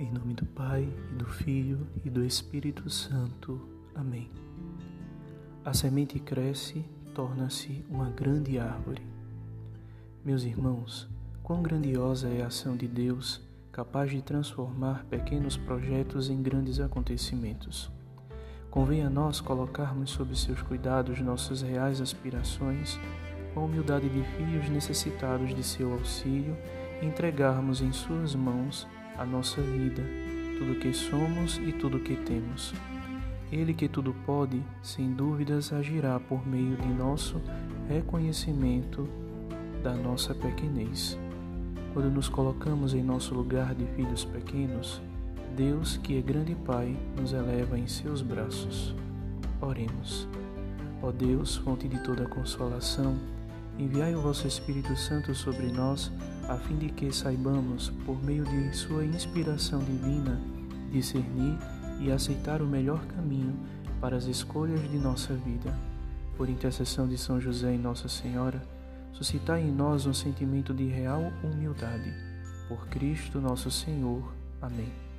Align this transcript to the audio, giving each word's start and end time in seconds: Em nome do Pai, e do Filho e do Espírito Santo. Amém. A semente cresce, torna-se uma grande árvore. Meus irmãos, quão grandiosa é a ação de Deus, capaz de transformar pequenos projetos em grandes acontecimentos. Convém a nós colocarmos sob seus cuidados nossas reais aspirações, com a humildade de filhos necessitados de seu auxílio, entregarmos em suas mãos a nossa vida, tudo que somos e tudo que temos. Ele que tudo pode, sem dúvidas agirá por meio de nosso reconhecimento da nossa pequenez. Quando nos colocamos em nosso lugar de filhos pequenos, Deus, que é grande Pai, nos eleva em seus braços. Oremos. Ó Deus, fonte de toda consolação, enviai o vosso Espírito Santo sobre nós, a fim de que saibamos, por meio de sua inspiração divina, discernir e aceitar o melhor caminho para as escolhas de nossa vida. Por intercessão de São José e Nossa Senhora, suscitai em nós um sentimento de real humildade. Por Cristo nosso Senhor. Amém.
Em 0.00 0.10
nome 0.10 0.32
do 0.32 0.46
Pai, 0.46 0.88
e 1.12 1.14
do 1.14 1.26
Filho 1.26 1.86
e 2.02 2.08
do 2.08 2.24
Espírito 2.24 2.88
Santo. 2.88 3.60
Amém. 3.94 4.30
A 5.62 5.74
semente 5.74 6.18
cresce, 6.18 6.86
torna-se 7.14 7.84
uma 7.90 8.08
grande 8.08 8.58
árvore. 8.58 9.02
Meus 10.24 10.42
irmãos, 10.42 11.06
quão 11.42 11.62
grandiosa 11.62 12.30
é 12.30 12.40
a 12.40 12.46
ação 12.46 12.78
de 12.78 12.88
Deus, 12.88 13.42
capaz 13.70 14.10
de 14.10 14.22
transformar 14.22 15.04
pequenos 15.04 15.58
projetos 15.58 16.30
em 16.30 16.42
grandes 16.42 16.80
acontecimentos. 16.80 17.90
Convém 18.70 19.02
a 19.02 19.10
nós 19.10 19.38
colocarmos 19.38 20.12
sob 20.12 20.34
seus 20.34 20.62
cuidados 20.62 21.20
nossas 21.20 21.60
reais 21.60 22.00
aspirações, 22.00 22.98
com 23.52 23.60
a 23.60 23.64
humildade 23.64 24.08
de 24.08 24.22
filhos 24.38 24.66
necessitados 24.70 25.54
de 25.54 25.62
seu 25.62 25.92
auxílio, 25.92 26.56
entregarmos 27.02 27.82
em 27.82 27.92
suas 27.92 28.34
mãos 28.34 28.88
a 29.20 29.26
nossa 29.26 29.60
vida, 29.60 30.02
tudo 30.58 30.80
que 30.80 30.94
somos 30.94 31.58
e 31.58 31.72
tudo 31.72 32.00
que 32.00 32.16
temos. 32.16 32.72
Ele 33.52 33.74
que 33.74 33.86
tudo 33.86 34.14
pode, 34.24 34.62
sem 34.82 35.12
dúvidas 35.12 35.74
agirá 35.74 36.18
por 36.18 36.46
meio 36.48 36.74
de 36.78 36.88
nosso 36.88 37.38
reconhecimento 37.86 39.06
da 39.82 39.94
nossa 39.94 40.34
pequenez. 40.34 41.18
Quando 41.92 42.10
nos 42.10 42.30
colocamos 42.30 42.94
em 42.94 43.02
nosso 43.02 43.34
lugar 43.34 43.74
de 43.74 43.84
filhos 43.88 44.24
pequenos, 44.24 45.02
Deus, 45.54 45.98
que 45.98 46.16
é 46.16 46.22
grande 46.22 46.54
Pai, 46.54 46.96
nos 47.14 47.34
eleva 47.34 47.78
em 47.78 47.86
seus 47.86 48.22
braços. 48.22 48.94
Oremos. 49.60 50.26
Ó 51.02 51.12
Deus, 51.12 51.56
fonte 51.56 51.86
de 51.86 52.02
toda 52.02 52.26
consolação, 52.26 53.18
enviai 53.80 54.14
o 54.14 54.20
vosso 54.20 54.46
Espírito 54.46 54.94
Santo 54.94 55.34
sobre 55.34 55.72
nós, 55.72 56.12
a 56.48 56.56
fim 56.58 56.76
de 56.76 56.90
que 56.90 57.10
saibamos, 57.10 57.90
por 58.04 58.22
meio 58.22 58.44
de 58.44 58.76
sua 58.76 59.04
inspiração 59.04 59.78
divina, 59.78 60.38
discernir 60.92 61.56
e 61.98 62.12
aceitar 62.12 62.60
o 62.60 62.66
melhor 62.66 63.04
caminho 63.06 63.54
para 64.00 64.16
as 64.16 64.24
escolhas 64.24 64.82
de 64.90 64.98
nossa 64.98 65.34
vida. 65.34 65.74
Por 66.36 66.48
intercessão 66.48 67.08
de 67.08 67.16
São 67.16 67.40
José 67.40 67.74
e 67.74 67.78
Nossa 67.78 68.08
Senhora, 68.08 68.62
suscitai 69.12 69.62
em 69.62 69.72
nós 69.72 70.06
um 70.06 70.14
sentimento 70.14 70.74
de 70.74 70.86
real 70.86 71.32
humildade. 71.42 72.12
Por 72.68 72.86
Cristo 72.88 73.40
nosso 73.40 73.70
Senhor. 73.70 74.32
Amém. 74.60 75.09